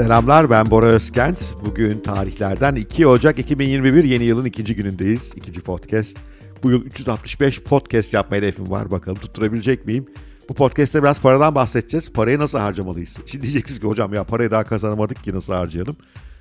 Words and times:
Selamlar 0.00 0.50
ben 0.50 0.70
Bora 0.70 0.86
Özkent. 0.86 1.54
Bugün 1.64 2.00
tarihlerden 2.00 2.74
2 2.74 3.06
Ocak 3.06 3.38
2021 3.38 4.04
yeni 4.04 4.24
yılın 4.24 4.44
ikinci 4.44 4.76
günündeyiz. 4.76 5.32
İkinci 5.36 5.60
podcast. 5.60 6.16
Bu 6.62 6.70
yıl 6.70 6.84
365 6.84 7.62
podcast 7.62 8.14
yapma 8.14 8.36
hedefim 8.36 8.70
var. 8.70 8.90
Bakalım 8.90 9.18
tutturabilecek 9.18 9.86
miyim? 9.86 10.06
Bu 10.48 10.54
podcast'te 10.54 11.02
biraz 11.02 11.20
paradan 11.20 11.54
bahsedeceğiz. 11.54 12.12
Parayı 12.12 12.38
nasıl 12.38 12.58
harcamalıyız? 12.58 13.16
Şimdi 13.26 13.42
diyeceksiniz 13.42 13.80
ki 13.80 13.86
hocam 13.86 14.14
ya 14.14 14.24
parayı 14.24 14.50
daha 14.50 14.64
kazanamadık 14.64 15.24
ki 15.24 15.34
nasıl 15.34 15.52
harcayalım? 15.52 15.96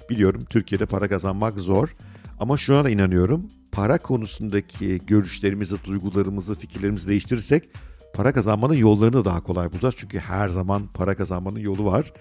Biliyorum 0.09 0.41
Türkiye'de 0.49 0.85
para 0.85 1.07
kazanmak 1.07 1.59
zor. 1.59 1.95
Ama 2.39 2.57
şu 2.57 2.77
an 2.77 2.89
inanıyorum 2.89 3.49
para 3.71 3.97
konusundaki 3.97 5.01
görüşlerimizi, 5.07 5.75
duygularımızı, 5.83 6.55
fikirlerimizi 6.55 7.07
değiştirirsek 7.07 7.69
para 8.13 8.33
kazanmanın 8.33 8.73
yollarını 8.73 9.25
daha 9.25 9.43
kolay 9.43 9.71
bulacağız. 9.71 9.95
Çünkü 9.97 10.19
her 10.19 10.49
zaman 10.49 10.87
para 10.93 11.15
kazanmanın 11.15 11.59
yolu 11.59 11.85
var. 11.85 12.13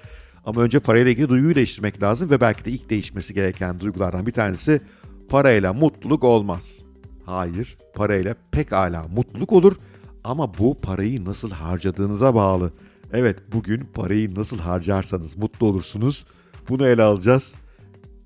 Ama 0.49 0.61
önce 0.61 0.81
parayla 0.81 1.11
ilgili 1.11 1.29
duyguyu 1.29 1.55
değiştirmek 1.55 2.03
lazım 2.03 2.31
ve 2.31 2.41
belki 2.41 2.65
de 2.65 2.71
ilk 2.71 2.91
değişmesi 2.91 3.35
gereken 3.35 3.81
duygulardan 3.81 4.27
bir 4.27 4.33
tanesi 4.33 4.81
parayla 5.29 5.73
mutluluk 5.73 6.25
olmaz. 6.25 6.79
Hayır, 7.25 7.79
parayla 7.95 8.35
pek 8.53 8.73
hala 8.73 9.09
mutluluk 9.09 9.53
olur 9.53 9.77
ama 10.25 10.59
bu 10.59 10.81
parayı 10.81 11.25
nasıl 11.25 11.51
harcadığınıza 11.51 12.35
bağlı. 12.35 12.73
Evet, 13.13 13.39
bugün 13.53 13.89
parayı 13.95 14.35
nasıl 14.35 14.59
harcarsanız 14.59 15.37
mutlu 15.37 15.67
olursunuz. 15.67 16.27
Bunu 16.69 16.87
ele 16.87 17.03
alacağız. 17.03 17.55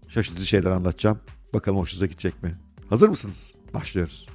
Şaşırtıcı 0.08 0.46
şeyler 0.46 0.70
anlatacağım. 0.70 1.18
Bakalım 1.54 1.78
hoşunuza 1.78 2.06
gidecek 2.06 2.42
mi? 2.42 2.58
Hazır 2.88 3.08
mısınız? 3.08 3.54
Başlıyoruz. 3.74 4.28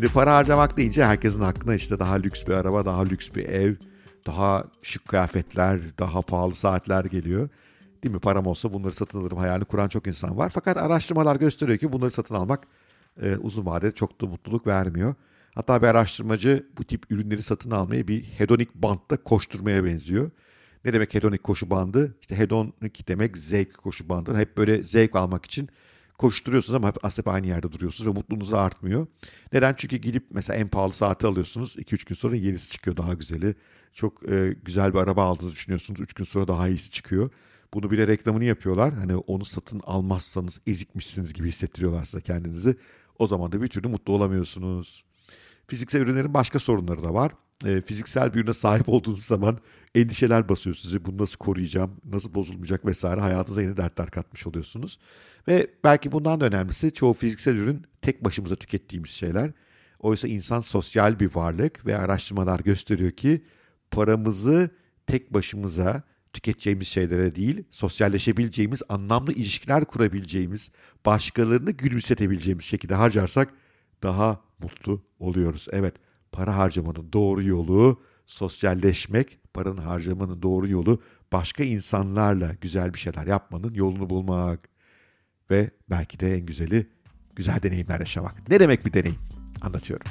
Şimdi 0.00 0.12
para 0.12 0.36
harcamak 0.36 0.76
deyince 0.76 1.04
herkesin 1.04 1.40
aklına 1.40 1.74
işte 1.74 1.98
daha 1.98 2.14
lüks 2.14 2.46
bir 2.46 2.52
araba, 2.52 2.84
daha 2.84 3.02
lüks 3.02 3.30
bir 3.34 3.44
ev, 3.48 3.74
daha 4.26 4.64
şık 4.82 5.08
kıyafetler, 5.08 5.80
daha 5.98 6.22
pahalı 6.22 6.54
saatler 6.54 7.04
geliyor. 7.04 7.48
Değil 8.02 8.14
mi? 8.14 8.20
Param 8.20 8.46
olsa 8.46 8.72
bunları 8.72 8.92
satın 8.92 9.20
alırım 9.20 9.38
hayalini 9.38 9.64
kuran 9.64 9.88
çok 9.88 10.06
insan 10.06 10.36
var. 10.36 10.50
Fakat 10.54 10.76
araştırmalar 10.76 11.36
gösteriyor 11.36 11.78
ki 11.78 11.92
bunları 11.92 12.10
satın 12.10 12.34
almak 12.34 12.66
e, 13.22 13.36
uzun 13.36 13.66
vadede 13.66 13.92
çok 13.92 14.20
da 14.20 14.26
mutluluk 14.26 14.66
vermiyor. 14.66 15.14
Hatta 15.54 15.82
bir 15.82 15.86
araştırmacı 15.86 16.66
bu 16.78 16.84
tip 16.84 17.10
ürünleri 17.10 17.42
satın 17.42 17.70
almayı 17.70 18.08
bir 18.08 18.22
hedonik 18.22 18.74
bantta 18.74 19.16
koşturmaya 19.16 19.84
benziyor. 19.84 20.30
Ne 20.84 20.92
demek 20.92 21.14
hedonik 21.14 21.42
koşu 21.42 21.70
bandı? 21.70 22.16
İşte 22.20 22.38
hedonik 22.38 23.08
demek 23.08 23.38
zevk 23.38 23.78
koşu 23.78 24.08
bandı. 24.08 24.36
Hep 24.36 24.56
böyle 24.56 24.82
zevk 24.82 25.16
almak 25.16 25.44
için 25.44 25.68
koşturuyorsunuz 26.20 26.76
ama 26.76 26.92
aslında 27.02 27.30
aynı 27.30 27.46
yerde 27.46 27.72
duruyorsunuz 27.72 28.10
ve 28.10 28.18
mutluluğunuz 28.18 28.52
artmıyor. 28.52 29.06
Neden? 29.52 29.74
Çünkü 29.76 29.96
gidip 29.96 30.26
mesela 30.30 30.58
en 30.58 30.68
pahalı 30.68 30.92
saati 30.92 31.26
alıyorsunuz. 31.26 31.76
2-3 31.76 32.08
gün 32.08 32.14
sonra 32.14 32.36
yenisi 32.36 32.70
çıkıyor 32.70 32.96
daha 32.96 33.14
güzeli. 33.14 33.54
Çok 33.92 34.30
e, 34.30 34.56
güzel 34.64 34.94
bir 34.94 34.98
araba 34.98 35.24
aldığınızı 35.24 35.54
düşünüyorsunuz. 35.54 36.00
3 36.00 36.12
gün 36.12 36.24
sonra 36.24 36.48
daha 36.48 36.68
iyisi 36.68 36.90
çıkıyor. 36.90 37.30
Bunu 37.74 37.90
bile 37.90 38.06
reklamını 38.06 38.44
yapıyorlar. 38.44 38.94
Hani 38.94 39.16
onu 39.16 39.44
satın 39.44 39.80
almazsanız 39.84 40.60
ezikmişsiniz 40.66 41.32
gibi 41.32 41.48
hissettiriyorlar 41.48 42.04
size 42.04 42.20
kendinizi. 42.20 42.76
O 43.18 43.26
zaman 43.26 43.52
da 43.52 43.62
bir 43.62 43.68
türlü 43.68 43.88
mutlu 43.88 44.12
olamıyorsunuz. 44.12 45.04
Fiziksel 45.70 46.00
ürünlerin 46.00 46.34
başka 46.34 46.58
sorunları 46.58 47.04
da 47.04 47.14
var. 47.14 47.32
E, 47.64 47.80
fiziksel 47.80 48.34
bir 48.34 48.40
ürüne 48.40 48.54
sahip 48.54 48.88
olduğunuz 48.88 49.24
zaman 49.24 49.58
endişeler 49.94 50.48
basıyor 50.48 50.76
sizi. 50.76 51.04
Bunu 51.04 51.22
nasıl 51.22 51.38
koruyacağım, 51.38 51.96
nasıl 52.04 52.34
bozulmayacak 52.34 52.86
vesaire 52.86 53.20
hayatınıza 53.20 53.62
yeni 53.62 53.76
dertler 53.76 54.10
katmış 54.10 54.46
oluyorsunuz. 54.46 54.98
Ve 55.48 55.70
belki 55.84 56.12
bundan 56.12 56.40
da 56.40 56.44
önemlisi 56.44 56.92
çoğu 56.92 57.14
fiziksel 57.14 57.56
ürün 57.56 57.86
tek 58.02 58.24
başımıza 58.24 58.56
tükettiğimiz 58.56 59.10
şeyler. 59.10 59.50
Oysa 59.98 60.28
insan 60.28 60.60
sosyal 60.60 61.20
bir 61.20 61.34
varlık 61.34 61.86
ve 61.86 61.98
araştırmalar 61.98 62.60
gösteriyor 62.60 63.10
ki 63.10 63.44
paramızı 63.90 64.70
tek 65.06 65.34
başımıza 65.34 66.02
tüketeceğimiz 66.32 66.88
şeylere 66.88 67.34
değil, 67.34 67.64
sosyalleşebileceğimiz, 67.70 68.82
anlamlı 68.88 69.32
ilişkiler 69.32 69.84
kurabileceğimiz, 69.84 70.70
başkalarını 71.06 71.70
gülümsetebileceğimiz 71.70 72.64
şekilde 72.64 72.94
harcarsak 72.94 73.54
daha 74.02 74.40
mutlu 74.62 75.02
oluyoruz. 75.18 75.68
Evet, 75.72 75.94
para 76.32 76.56
harcamanın 76.56 77.12
doğru 77.12 77.42
yolu 77.42 78.00
sosyalleşmek, 78.26 79.38
paranın 79.54 79.76
harcamanın 79.76 80.42
doğru 80.42 80.68
yolu 80.68 81.02
başka 81.32 81.64
insanlarla 81.64 82.54
güzel 82.60 82.94
bir 82.94 82.98
şeyler 82.98 83.26
yapmanın 83.26 83.74
yolunu 83.74 84.10
bulmak. 84.10 84.68
Ve 85.50 85.70
belki 85.90 86.20
de 86.20 86.34
en 86.34 86.46
güzeli 86.46 86.86
güzel 87.36 87.62
deneyimler 87.62 88.00
yaşamak. 88.00 88.48
Ne 88.48 88.60
demek 88.60 88.86
bir 88.86 88.92
deneyim? 88.92 89.18
Anlatıyorum. 89.60 90.06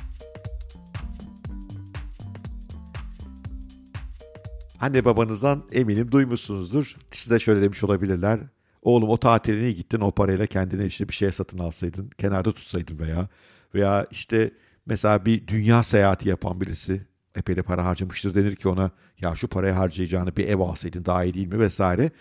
Anne 4.82 5.06
babanızdan 5.06 5.64
eminim 5.72 6.12
duymuşsunuzdur. 6.12 6.96
Size 7.12 7.40
şöyle 7.40 7.62
demiş 7.62 7.84
olabilirler. 7.84 8.40
Oğlum 8.82 9.10
o 9.10 9.18
tatiline 9.18 9.72
gittin 9.72 10.00
o 10.00 10.12
parayla 10.12 10.46
kendine 10.46 10.86
işte 10.86 11.08
bir 11.08 11.14
şey 11.14 11.32
satın 11.32 11.58
alsaydın, 11.58 12.10
kenarda 12.18 12.52
tutsaydın 12.52 13.00
veya 13.00 13.28
veya 13.76 14.08
işte 14.12 14.52
mesela 14.86 15.26
bir 15.26 15.48
dünya 15.48 15.84
seyahati 15.84 16.30
yapan 16.30 16.62
birisi 16.62 17.02
epey 17.36 17.56
de 17.56 17.62
para 17.62 17.86
harcamıştır 17.86 18.36
denir 18.36 18.56
ki 18.56 18.68
ona 18.68 18.92
ya 19.20 19.36
şu 19.36 19.48
parayı 19.48 19.74
harcayacağını 19.74 20.36
bir 20.38 20.48
ev 20.48 20.60
alsaydın 20.60 21.06
daha 21.06 21.24
iyi 21.24 21.34
değil 21.34 21.48
mi 21.48 21.60
vesaire. 21.60 22.12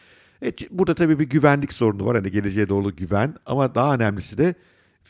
Evet, 0.43 0.71
burada 0.71 0.95
tabii 0.95 1.19
bir 1.19 1.29
güvenlik 1.29 1.73
sorunu 1.73 2.07
var. 2.07 2.17
Hani 2.17 2.31
geleceğe 2.31 2.69
doğru 2.69 2.97
güven 2.97 3.35
ama 3.47 3.75
daha 3.75 3.95
önemlisi 3.95 4.39
de 4.39 4.55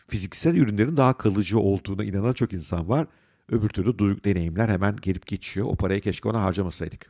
fiziksel 0.09 0.57
ürünlerin 0.57 0.97
daha 0.97 1.13
kalıcı 1.19 1.59
olduğuna 1.59 2.05
inanan 2.05 2.33
çok 2.33 2.53
insan 2.53 2.89
var. 2.89 3.07
Öbür 3.51 3.69
türlü 3.69 3.99
duygu 3.99 4.25
deneyimler 4.25 4.69
hemen 4.69 4.97
gelip 5.03 5.27
geçiyor. 5.27 5.67
O 5.71 5.77
parayı 5.77 6.01
keşke 6.01 6.29
ona 6.29 6.43
harcamasaydık. 6.43 7.07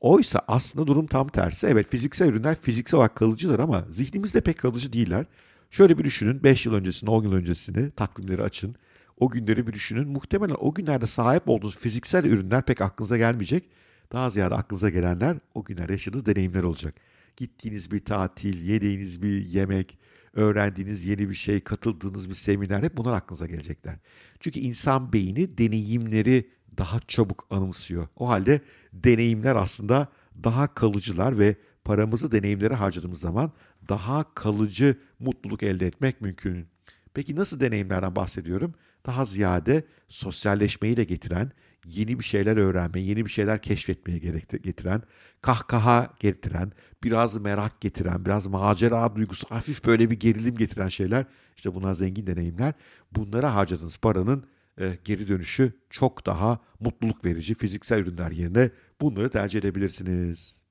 Oysa 0.00 0.40
aslında 0.48 0.86
durum 0.86 1.06
tam 1.06 1.28
tersi. 1.28 1.66
Evet 1.66 1.90
fiziksel 1.90 2.28
ürünler 2.28 2.56
fiziksel 2.62 2.98
olarak 2.98 3.16
kalıcılar 3.16 3.58
ama 3.58 3.84
zihnimizde 3.90 4.40
pek 4.40 4.58
kalıcı 4.58 4.92
değiller. 4.92 5.26
Şöyle 5.70 5.98
bir 5.98 6.04
düşünün 6.04 6.42
5 6.42 6.66
yıl 6.66 6.74
öncesini 6.74 7.10
10 7.10 7.24
yıl 7.24 7.32
öncesini 7.32 7.90
takvimleri 7.90 8.42
açın. 8.42 8.76
O 9.16 9.30
günleri 9.30 9.66
bir 9.66 9.72
düşünün. 9.72 10.08
Muhtemelen 10.08 10.56
o 10.58 10.74
günlerde 10.74 11.06
sahip 11.06 11.48
olduğunuz 11.48 11.78
fiziksel 11.78 12.24
ürünler 12.24 12.62
pek 12.62 12.80
aklınıza 12.80 13.16
gelmeyecek. 13.16 13.68
Daha 14.12 14.30
ziyade 14.30 14.54
aklınıza 14.54 14.90
gelenler 14.90 15.36
o 15.54 15.64
günlerde 15.64 15.92
yaşadığınız 15.92 16.26
deneyimler 16.26 16.62
olacak. 16.62 16.94
Gittiğiniz 17.36 17.90
bir 17.90 18.04
tatil, 18.04 18.66
yediğiniz 18.66 19.22
bir 19.22 19.46
yemek, 19.46 19.98
öğrendiğiniz 20.34 21.04
yeni 21.04 21.30
bir 21.30 21.34
şey, 21.34 21.60
katıldığınız 21.60 22.28
bir 22.28 22.34
seminer 22.34 22.82
hep 22.82 22.96
bunlar 22.96 23.12
aklınıza 23.12 23.46
gelecekler. 23.46 23.94
Çünkü 24.40 24.60
insan 24.60 25.12
beyni 25.12 25.58
deneyimleri 25.58 26.50
daha 26.78 27.00
çabuk 27.00 27.46
anımsıyor. 27.50 28.08
O 28.16 28.28
halde 28.28 28.60
deneyimler 28.92 29.56
aslında 29.56 30.08
daha 30.44 30.74
kalıcılar 30.74 31.38
ve 31.38 31.56
paramızı 31.84 32.32
deneyimlere 32.32 32.74
harcadığımız 32.74 33.20
zaman 33.20 33.52
daha 33.88 34.34
kalıcı 34.34 34.96
mutluluk 35.20 35.62
elde 35.62 35.86
etmek 35.86 36.20
mümkün. 36.20 36.66
Peki 37.14 37.36
nasıl 37.36 37.60
deneyimlerden 37.60 38.16
bahsediyorum? 38.16 38.74
Daha 39.06 39.24
ziyade 39.24 39.84
sosyalleşmeyi 40.08 40.96
de 40.96 41.04
getiren, 41.04 41.52
yeni 41.86 42.18
bir 42.18 42.24
şeyler 42.24 42.56
öğrenmeyi, 42.56 43.08
yeni 43.08 43.24
bir 43.24 43.30
şeyler 43.30 43.62
keşfetmeye 43.62 44.18
getiren, 44.62 45.02
kahkaha 45.42 46.14
getiren, 46.20 46.72
biraz 47.04 47.36
merak 47.36 47.80
getiren, 47.80 48.24
biraz 48.24 48.46
macera 48.46 49.16
duygusu, 49.16 49.50
hafif 49.50 49.84
böyle 49.84 50.10
bir 50.10 50.20
gerilim 50.20 50.56
getiren 50.56 50.88
şeyler. 50.88 51.24
İşte 51.56 51.74
bunlar 51.74 51.94
zengin 51.94 52.26
deneyimler. 52.26 52.74
Bunlara 53.12 53.54
harcadığınız 53.54 53.96
paranın 53.96 54.44
e, 54.80 54.98
geri 55.04 55.28
dönüşü 55.28 55.72
çok 55.90 56.26
daha 56.26 56.58
mutluluk 56.80 57.24
verici 57.24 57.54
fiziksel 57.54 57.98
ürünler 57.98 58.30
yerine 58.30 58.70
bunları 59.00 59.30
tercih 59.30 59.58
edebilirsiniz. 59.58 60.64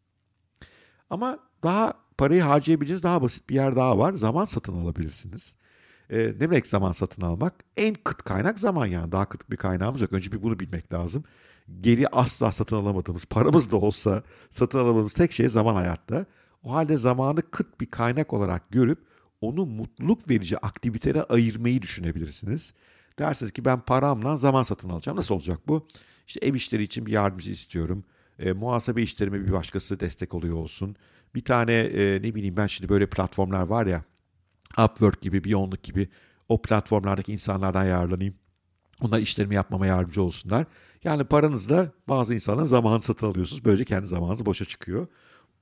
Ama 1.09 1.40
daha 1.64 1.94
parayı 2.20 2.42
harcayabileceğiniz 2.42 3.04
daha 3.04 3.22
basit 3.22 3.50
bir 3.50 3.56
yer 3.56 3.76
daha 3.76 3.98
var. 3.98 4.14
Zaman 4.14 4.46
satın 4.46 4.82
alabilirsiniz. 4.82 5.56
E, 6.10 6.18
ne 6.18 6.40
demek 6.40 6.68
zaman 6.68 6.92
satın 6.92 7.22
almak? 7.22 7.54
En 7.78 7.94
kıt 7.94 8.24
kaynak 8.24 8.60
zaman 8.60 8.86
yani. 8.86 9.12
Daha 9.12 9.26
kıt 9.26 9.52
bir 9.52 9.58
kaynağımız 9.58 10.02
yok. 10.02 10.14
Önce 10.14 10.32
bir 10.32 10.44
bunu 10.44 10.60
bilmek 10.60 10.94
lazım. 10.94 11.24
Geri 11.82 12.08
asla 12.08 12.52
satın 12.52 12.76
alamadığımız, 12.76 13.26
paramız 13.26 13.72
da 13.72 13.78
olsa 13.78 14.24
satın 14.50 14.80
alamadığımız 14.80 15.14
tek 15.14 15.32
şey 15.32 15.50
zaman 15.50 15.76
hayatta. 15.76 16.26
O 16.64 16.74
halde 16.74 16.98
zamanı 16.98 17.42
kıt 17.42 17.82
bir 17.82 17.86
kaynak 17.86 18.34
olarak 18.34 18.72
görüp 18.72 19.00
onu 19.42 19.66
mutluluk 19.66 20.30
verici 20.30 20.58
aktivitelere 20.58 21.24
ayırmayı 21.24 21.82
düşünebilirsiniz. 21.82 22.74
Dersiniz 23.20 23.52
ki 23.52 23.66
ben 23.66 23.80
paramla 23.80 24.38
zaman 24.38 24.64
satın 24.64 24.90
alacağım. 24.90 25.18
Nasıl 25.18 25.36
olacak 25.36 25.60
bu? 25.68 25.88
İşte 26.28 26.46
ev 26.46 26.54
işleri 26.54 26.84
için 26.84 27.06
bir 27.06 27.12
yardımcı 27.12 27.52
istiyorum. 27.52 28.04
E, 28.40 28.54
muhasebe 28.54 29.02
işlerime 29.02 29.46
bir 29.46 29.52
başkası 29.52 30.00
destek 30.00 30.34
oluyor 30.34 30.56
olsun. 30.56 30.96
Bir 31.35 31.43
tane 31.43 31.73
e, 31.73 32.22
ne 32.22 32.35
bileyim 32.35 32.58
ben 32.58 32.67
şimdi 32.67 32.90
böyle 32.90 33.09
platformlar 33.09 33.61
var 33.61 33.85
ya 33.85 34.03
Upwork 34.78 35.22
gibi, 35.22 35.43
Beyondluk 35.43 35.84
gibi 35.84 36.09
o 36.49 36.61
platformlardaki 36.61 37.34
insanlardan 37.34 37.85
yararlanayım. 37.85 38.35
Onlar 39.02 39.20
işlerimi 39.20 39.55
yapmama 39.55 39.87
yardımcı 39.87 40.23
olsunlar. 40.23 40.66
Yani 41.03 41.23
paranızla 41.23 41.91
bazı 42.08 42.34
insanların 42.34 42.66
zamanı 42.66 43.02
satın 43.02 43.28
alıyorsunuz. 43.28 43.66
Böylece 43.66 43.85
kendi 43.85 44.08
zamanınız 44.08 44.46
boşa 44.46 44.66
çıkıyor. 44.66 45.08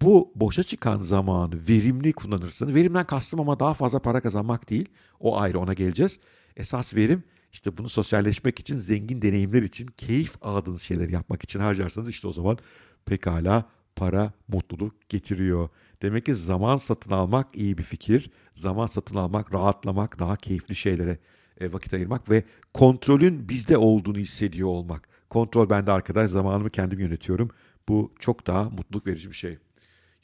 Bu 0.01 0.31
boşa 0.35 0.63
çıkan 0.63 0.99
zamanı 0.99 1.67
verimli 1.69 2.13
kullanırsanız, 2.13 2.75
verimden 2.75 3.05
kastım 3.05 3.39
ama 3.39 3.59
daha 3.59 3.73
fazla 3.73 3.99
para 3.99 4.21
kazanmak 4.21 4.69
değil. 4.69 4.89
O 5.19 5.39
ayrı 5.39 5.59
ona 5.59 5.73
geleceğiz. 5.73 6.19
Esas 6.55 6.95
verim 6.95 7.23
işte 7.51 7.77
bunu 7.77 7.89
sosyalleşmek 7.89 8.59
için, 8.59 8.75
zengin 8.75 9.21
deneyimler 9.21 9.63
için, 9.63 9.87
keyif 9.87 10.33
aldığınız 10.41 10.81
şeyleri 10.81 11.13
yapmak 11.13 11.43
için 11.43 11.59
harcarsanız 11.59 12.09
işte 12.09 12.27
o 12.27 12.33
zaman 12.33 12.57
pekala 13.05 13.65
para 13.97 14.31
mutluluk 14.47 15.09
getiriyor. 15.09 15.69
Demek 16.01 16.25
ki 16.25 16.35
zaman 16.35 16.75
satın 16.75 17.11
almak 17.11 17.55
iyi 17.55 17.77
bir 17.77 17.83
fikir. 17.83 18.31
Zaman 18.53 18.85
satın 18.85 19.15
almak, 19.15 19.53
rahatlamak, 19.53 20.19
daha 20.19 20.35
keyifli 20.35 20.75
şeylere 20.75 21.19
e, 21.61 21.73
vakit 21.73 21.93
ayırmak 21.93 22.29
ve 22.29 22.43
kontrolün 22.73 23.49
bizde 23.49 23.77
olduğunu 23.77 24.17
hissediyor 24.17 24.69
olmak. 24.69 25.09
Kontrol 25.29 25.69
bende 25.69 25.91
arkadaş, 25.91 26.29
zamanımı 26.29 26.69
kendim 26.69 26.99
yönetiyorum. 26.99 27.49
Bu 27.89 28.13
çok 28.19 28.47
daha 28.47 28.69
mutluluk 28.69 29.07
verici 29.07 29.29
bir 29.29 29.35
şey. 29.35 29.57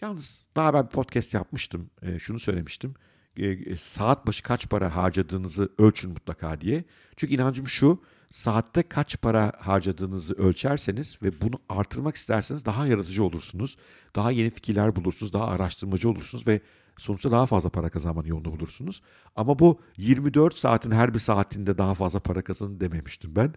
Yalnız 0.01 0.43
daha 0.55 0.73
ben 0.73 0.83
bir 0.83 0.89
podcast 0.89 1.33
yapmıştım. 1.33 1.89
E, 2.01 2.19
şunu 2.19 2.39
söylemiştim. 2.39 2.93
E, 3.37 3.47
e, 3.47 3.77
saat 3.77 4.27
başı 4.27 4.43
kaç 4.43 4.69
para 4.69 4.95
harcadığınızı 4.95 5.69
ölçün 5.77 6.11
mutlaka 6.11 6.61
diye. 6.61 6.83
Çünkü 7.15 7.33
inancım 7.33 7.67
şu, 7.67 8.01
saatte 8.33 8.83
kaç 8.83 9.21
para 9.21 9.51
harcadığınızı 9.59 10.33
ölçerseniz 10.33 11.17
ve 11.23 11.41
bunu 11.41 11.59
artırmak 11.69 12.15
isterseniz 12.15 12.65
daha 12.65 12.87
yaratıcı 12.87 13.23
olursunuz. 13.23 13.77
Daha 14.15 14.31
yeni 14.31 14.49
fikirler 14.49 14.95
bulursunuz, 14.95 15.33
daha 15.33 15.47
araştırmacı 15.47 16.09
olursunuz 16.09 16.47
ve 16.47 16.61
sonuçta 16.97 17.31
daha 17.31 17.45
fazla 17.45 17.69
para 17.69 17.89
kazanmanın 17.89 18.27
yolunu 18.27 18.51
bulursunuz. 18.51 19.01
Ama 19.35 19.59
bu 19.59 19.79
24 19.97 20.55
saatin 20.55 20.91
her 20.91 21.13
bir 21.13 21.19
saatinde 21.19 21.77
daha 21.77 21.93
fazla 21.93 22.19
para 22.19 22.41
kazanın 22.41 22.79
dememiştim 22.79 23.35
ben. 23.35 23.53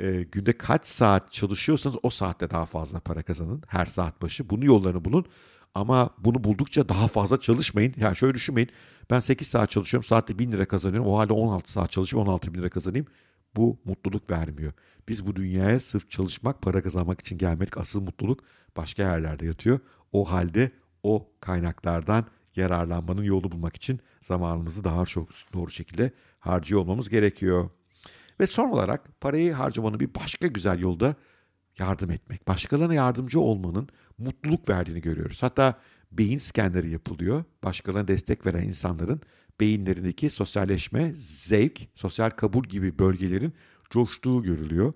E, 0.00 0.22
günde 0.22 0.58
kaç 0.58 0.86
saat 0.86 1.32
çalışıyorsanız 1.32 1.96
o 2.02 2.10
saatte 2.10 2.50
daha 2.50 2.66
fazla 2.66 3.00
para 3.00 3.22
kazanın 3.22 3.62
her 3.66 3.86
saat 3.86 4.22
başı. 4.22 4.50
Bunu 4.50 4.64
yollarını 4.64 5.04
bulun. 5.04 5.24
Ama 5.74 6.10
bunu 6.18 6.44
buldukça 6.44 6.88
daha 6.88 7.08
fazla 7.08 7.40
çalışmayın. 7.40 7.94
Yani 7.96 8.16
şöyle 8.16 8.34
düşünmeyin. 8.34 8.70
Ben 9.10 9.20
8 9.20 9.48
saat 9.48 9.70
çalışıyorum. 9.70 10.04
Saatte 10.04 10.38
1000 10.38 10.52
lira 10.52 10.64
kazanıyorum. 10.64 11.10
O 11.10 11.18
halde 11.18 11.32
16 11.32 11.72
saat 11.72 11.90
çalışıp 11.90 12.18
16 12.18 12.54
bin 12.54 12.58
lira 12.58 12.68
kazanayım. 12.68 13.06
Bu 13.56 13.78
mutluluk 13.84 14.30
vermiyor. 14.30 14.72
Biz 15.08 15.26
bu 15.26 15.36
dünyaya 15.36 15.80
sırf 15.80 16.10
çalışmak, 16.10 16.62
para 16.62 16.82
kazanmak 16.82 17.20
için 17.20 17.38
gelmedik. 17.38 17.76
Asıl 17.76 18.00
mutluluk 18.00 18.44
başka 18.76 19.02
yerlerde 19.02 19.46
yatıyor. 19.46 19.80
O 20.12 20.32
halde 20.32 20.70
o 21.02 21.30
kaynaklardan 21.40 22.26
yararlanmanın 22.56 23.22
yolu 23.22 23.52
bulmak 23.52 23.76
için 23.76 24.00
zamanımızı 24.20 24.84
daha 24.84 25.06
çok 25.06 25.28
doğru 25.52 25.70
şekilde 25.70 26.12
harcıyor 26.38 26.80
olmamız 26.80 27.08
gerekiyor. 27.08 27.70
Ve 28.40 28.46
son 28.46 28.68
olarak 28.68 29.20
parayı 29.20 29.52
harcamanın 29.52 30.00
bir 30.00 30.14
başka 30.14 30.46
güzel 30.46 30.78
yolda 30.78 31.14
yardım 31.78 32.10
etmek. 32.10 32.48
Başkalarına 32.48 32.94
yardımcı 32.94 33.40
olmanın 33.40 33.88
mutluluk 34.18 34.68
verdiğini 34.68 35.00
görüyoruz. 35.00 35.42
Hatta 35.42 35.78
beyin 36.12 36.38
skenleri 36.38 36.90
yapılıyor. 36.90 37.44
Başkalarına 37.64 38.08
destek 38.08 38.46
veren 38.46 38.62
insanların 38.62 39.20
beyinlerindeki 39.60 40.30
sosyalleşme, 40.30 41.12
zevk, 41.16 41.80
sosyal 41.94 42.30
kabul 42.30 42.64
gibi 42.64 42.98
bölgelerin 42.98 43.52
coştuğu 43.90 44.42
görülüyor. 44.42 44.92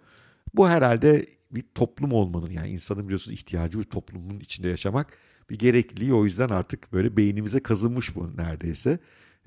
Bu 0.54 0.68
herhalde 0.68 1.26
bir 1.50 1.64
toplum 1.74 2.12
olmanın 2.12 2.50
yani 2.50 2.68
insanın 2.68 3.04
biliyorsunuz 3.04 3.38
ihtiyacı 3.38 3.78
bir 3.78 3.84
toplumun 3.84 4.40
içinde 4.40 4.68
yaşamak 4.68 5.18
bir 5.50 5.58
gerekliliği. 5.58 6.14
O 6.14 6.24
yüzden 6.24 6.48
artık 6.48 6.92
böyle 6.92 7.16
beynimize 7.16 7.62
kazınmış 7.62 8.16
bu 8.16 8.36
neredeyse. 8.36 8.98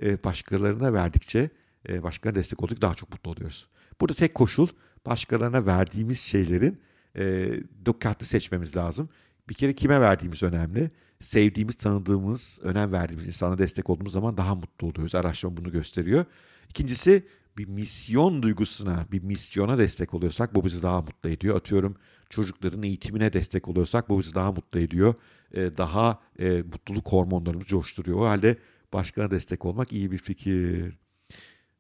Ee, 0.02 0.24
başkalarına 0.24 0.94
verdikçe, 0.94 1.50
e, 1.90 2.04
destek 2.36 2.64
olduk 2.64 2.82
daha 2.82 2.94
çok 2.94 3.12
mutlu 3.12 3.32
oluyoruz. 3.32 3.68
Burada 4.02 4.14
tek 4.14 4.36
koşul 4.36 4.68
başkalarına 5.06 5.66
verdiğimiz 5.66 6.20
şeylerin 6.20 6.82
e, 7.18 7.54
dikkatli 7.86 8.26
seçmemiz 8.26 8.76
lazım. 8.76 9.10
Bir 9.50 9.54
kere 9.54 9.74
kime 9.74 10.02
verdiğimiz 10.02 10.44
önemli. 10.44 10.92
Sevdiğimiz, 11.22 11.76
tanıdığımız, 11.76 12.60
önem 12.62 12.92
verdiğimiz 12.92 13.28
insana 13.28 13.58
destek 13.58 13.90
olduğumuz 13.90 14.14
zaman 14.14 14.38
daha 14.38 14.56
mutlu 14.56 14.88
oluyoruz. 14.88 15.16
Araştırma 15.16 15.58
bunu 15.58 15.72
gösteriyor. 15.72 16.26
İkincisi 16.70 17.24
bir 17.58 17.68
misyon 17.68 18.44
duygusuna, 18.44 19.06
bir 19.12 19.24
misyona 19.24 19.78
destek 19.78 20.14
oluyorsak 20.14 20.56
bu 20.56 20.66
bizi 20.66 20.84
daha 20.84 21.02
mutlu 21.02 21.30
ediyor. 21.30 21.56
Atıyorum 21.56 21.96
çocukların 22.30 22.84
eğitimine 22.84 23.34
destek 23.34 23.68
oluyorsak 23.68 24.10
bu 24.10 24.20
bizi 24.20 24.36
daha 24.36 24.52
mutlu 24.52 24.80
ediyor. 24.80 25.14
Ee, 25.54 25.78
daha 25.78 26.20
e, 26.40 26.50
mutluluk 26.50 27.08
hormonlarımızı 27.08 27.68
coşturuyor. 27.68 28.20
O 28.20 28.26
halde 28.26 28.58
başkana 28.94 29.32
destek 29.32 29.66
olmak 29.66 29.92
iyi 29.94 30.12
bir 30.12 30.18
fikir. 30.18 30.98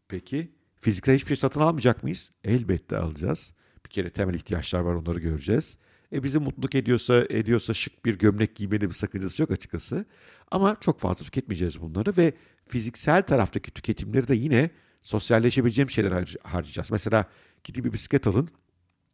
Peki 0.08 0.52
fiziksel 0.80 1.16
hiçbir 1.16 1.28
şey 1.28 1.38
satın 1.38 1.62
almayacak 1.62 2.04
mıyız? 2.04 2.32
Elbette 2.44 2.98
alacağız. 2.98 3.54
Bir 3.86 3.90
kere 3.90 4.10
temel 4.10 4.34
ihtiyaçlar 4.34 4.80
var 4.80 4.94
onları 4.94 5.20
göreceğiz. 5.20 5.78
E 6.16 6.24
bizi 6.24 6.40
mutluluk 6.40 6.76
ediyorsa 6.76 7.26
ediyorsa 7.30 7.74
şık 7.74 8.06
bir 8.06 8.20
gömlek 8.20 8.56
giymenin 8.56 8.90
bir 8.90 8.94
sakıncası 8.94 9.42
yok 9.42 9.52
açıkçası. 9.52 10.06
Ama 10.52 10.78
çok 10.80 11.00
fazla 11.00 11.26
tüketmeyeceğiz 11.26 11.82
bunları 11.82 12.18
ve 12.18 12.34
fiziksel 12.68 13.22
taraftaki 13.22 13.72
tüketimleri 13.72 14.28
de 14.28 14.36
yine 14.36 14.70
sosyalleşebileceğim 15.02 15.90
şeyler 15.90 16.36
harcayacağız. 16.44 16.92
Mesela 16.92 17.26
gidip 17.64 17.86
bir 17.86 17.94
bisiklet 17.94 18.28
alın. 18.28 18.50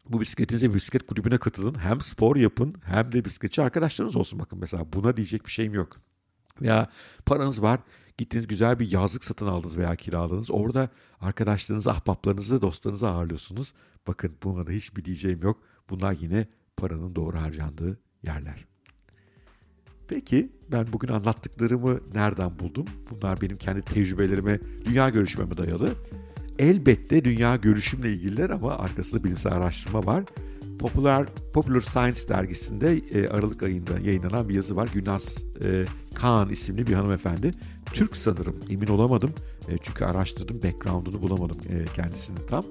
Bu 0.09 0.21
bisikletinize 0.21 0.69
bir 0.69 0.75
bisiklet 0.75 1.06
kulübüne 1.06 1.38
katılın. 1.38 1.80
Hem 1.80 2.01
spor 2.01 2.36
yapın 2.36 2.75
hem 2.83 3.12
de 3.12 3.25
bisikletçi 3.25 3.62
arkadaşlarınız 3.62 4.15
olsun. 4.15 4.39
Bakın 4.39 4.59
mesela 4.59 4.94
buna 4.94 5.18
diyecek 5.18 5.45
bir 5.45 5.51
şeyim 5.51 5.74
yok. 5.74 5.97
Ya 6.62 6.89
paranız 7.25 7.62
var 7.62 7.80
gittiniz 8.18 8.47
güzel 8.47 8.80
bir 8.80 8.92
yazlık 8.92 9.24
satın 9.24 9.47
aldınız 9.47 9.77
veya 9.77 9.95
kiraladınız. 9.95 10.51
Orada 10.51 10.89
arkadaşlarınızı, 11.19 11.92
ahbaplarınızı, 11.92 12.62
dostlarınızı 12.62 13.07
ağırlıyorsunuz. 13.09 13.74
Bakın 14.07 14.38
buna 14.44 14.68
da 14.68 14.71
hiçbir 14.71 15.06
diyeceğim 15.06 15.42
yok. 15.44 15.63
Bunlar 15.89 16.13
yine 16.13 16.47
paranın 16.77 17.15
doğru 17.15 17.38
harcandığı 17.38 18.00
yerler. 18.23 18.65
Peki 20.07 20.51
ben 20.71 20.85
bugün 20.94 21.07
anlattıklarımı 21.07 22.00
nereden 22.13 22.59
buldum? 22.59 22.85
Bunlar 23.12 23.41
benim 23.41 23.57
kendi 23.57 23.81
tecrübelerime, 23.81 24.59
dünya 24.85 25.09
görüşmeme 25.09 25.57
dayalı. 25.57 25.89
Elbette 26.59 27.25
dünya 27.25 27.56
görüşümle 27.56 28.13
ilgililer 28.13 28.50
ama 28.50 28.77
arkasında 28.77 29.23
bilimsel 29.23 29.53
araştırma 29.53 30.06
var. 30.06 30.23
Popular 30.79 31.27
Popular 31.53 31.81
Science 31.81 32.27
dergisinde 32.29 32.97
e, 32.97 33.29
Aralık 33.29 33.63
ayında 33.63 34.00
yayınlanan 34.00 34.50
bir 34.50 34.53
yazı 34.53 34.75
var. 34.75 34.89
Günaz 34.94 35.38
e, 35.63 35.85
Kaan 36.13 36.50
isimli 36.50 36.88
bir 36.88 36.94
hanımefendi. 36.94 37.51
Türk 37.94 38.18
sanırım 38.18 38.56
emin 38.69 38.88
olamadım. 38.88 39.33
E, 39.68 39.77
çünkü 39.81 40.06
araştırdım 40.06 40.63
background'unu 40.63 41.21
bulamadım 41.21 41.57
e, 41.69 41.85
kendisini 41.94 42.45
tam. 42.45 42.65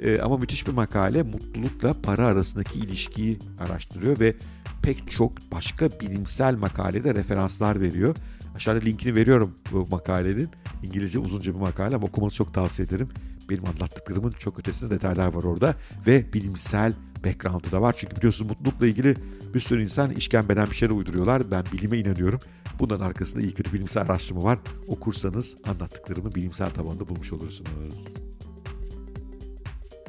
E, 0.00 0.20
ama 0.20 0.36
müthiş 0.36 0.66
bir 0.66 0.72
makale 0.72 1.22
mutlulukla 1.22 1.94
para 2.02 2.26
arasındaki 2.26 2.78
ilişkiyi 2.78 3.38
araştırıyor 3.60 4.20
ve 4.20 4.34
pek 4.82 5.10
çok 5.10 5.32
başka 5.52 5.90
bilimsel 5.90 6.54
makalede 6.54 7.14
referanslar 7.14 7.80
veriyor. 7.80 8.16
Aşağıda 8.54 8.78
linkini 8.78 9.14
veriyorum 9.14 9.54
bu 9.72 9.88
makalenin. 9.90 10.48
İngilizce 10.82 11.18
uzunca 11.18 11.54
bir 11.54 11.58
makale 11.58 11.96
ama 11.96 12.06
okumanızı 12.06 12.36
çok 12.36 12.54
tavsiye 12.54 12.86
ederim. 12.86 13.08
Benim 13.50 13.64
anlattıklarımın 13.64 14.30
çok 14.30 14.58
ötesinde 14.58 14.90
detaylar 14.94 15.34
var 15.34 15.42
orada 15.42 15.74
ve 16.06 16.32
bilimsel 16.32 16.92
background'u 17.24 17.70
da 17.70 17.82
var. 17.82 17.94
Çünkü 17.98 18.16
biliyorsunuz 18.16 18.50
mutlulukla 18.50 18.86
ilgili 18.86 19.16
bir 19.54 19.60
sürü 19.60 19.82
insan 19.82 20.10
işkembeden 20.10 20.70
bir 20.70 20.74
şeyler 20.74 20.94
uyduruyorlar. 20.94 21.50
Ben 21.50 21.64
bilime 21.72 21.98
inanıyorum. 21.98 22.40
Bunların 22.78 23.04
arkasında 23.04 23.42
iyi 23.42 23.54
kötü 23.54 23.72
bilimsel 23.72 24.02
araştırma 24.02 24.42
var. 24.42 24.58
Okursanız 24.86 25.56
anlattıklarımı 25.66 26.34
bilimsel 26.34 26.70
tabanda 26.70 27.08
bulmuş 27.08 27.32
olursunuz. 27.32 28.29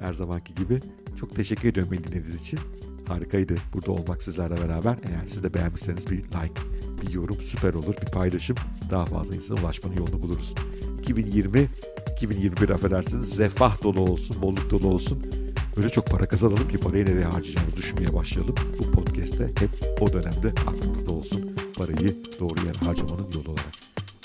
Her 0.01 0.13
zamanki 0.13 0.55
gibi 0.55 0.79
çok 1.19 1.35
teşekkür 1.35 1.69
ediyorum 1.69 1.91
beni 1.91 2.03
dinlediğiniz 2.03 2.41
için. 2.41 2.59
Harikaydı 3.07 3.55
burada 3.73 3.91
olmak 3.91 4.23
sizlerle 4.23 4.55
beraber. 4.57 4.95
Eğer 5.03 5.27
siz 5.27 5.43
de 5.43 5.53
beğenmişseniz 5.53 6.09
bir 6.09 6.17
like, 6.17 6.61
bir 7.01 7.13
yorum 7.13 7.37
süper 7.41 7.73
olur. 7.73 7.95
Bir 8.01 8.11
paylaşım 8.11 8.55
daha 8.91 9.05
fazla 9.05 9.35
insana 9.35 9.61
ulaşmanın 9.61 9.95
yolunu 9.95 10.21
buluruz. 10.21 10.53
2020, 10.99 11.67
2021 12.11 12.69
affedersiniz 12.69 13.37
refah 13.37 13.83
dolu 13.83 13.99
olsun, 13.99 14.41
bolluk 14.41 14.69
dolu 14.69 14.87
olsun. 14.87 15.23
Öyle 15.77 15.89
çok 15.89 16.07
para 16.07 16.25
kazanalım 16.25 16.67
ki 16.67 16.77
parayı 16.77 17.05
nereye 17.05 17.25
harcayacağımızı 17.25 17.77
düşünmeye 17.77 18.13
başlayalım. 18.13 18.55
Bu 18.79 18.91
podcast'te 18.91 19.47
hep 19.47 20.01
o 20.01 20.13
dönemde 20.13 20.49
aklımızda 20.67 21.11
olsun. 21.11 21.55
Parayı 21.77 22.23
doğru 22.39 22.67
yere 22.67 22.77
harcamanın 22.85 23.31
yolu 23.31 23.49
olarak. 23.49 23.71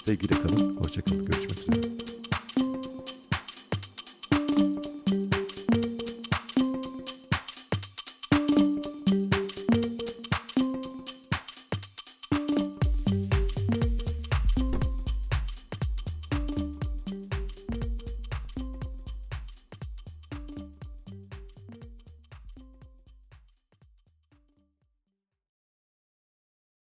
Sevgiyle 0.05 0.35
kalın, 0.43 0.77
hoşçakalın, 0.77 1.25
görüşmek 1.25 1.59
üzere. 1.59 2.16